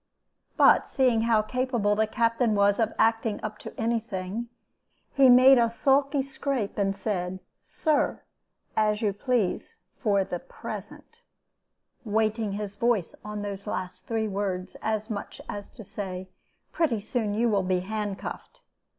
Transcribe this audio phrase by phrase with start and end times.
[0.57, 4.49] But seeing how capable the Captain was of acting up to any thing,
[5.13, 8.23] he made a sulky scrape, and said, 'Sir,
[8.75, 11.21] as you please for the present,'
[12.03, 16.27] weighting his voice on those last three words, as much as to say,
[16.71, 18.61] 'Pretty soon you will be handcuffed.'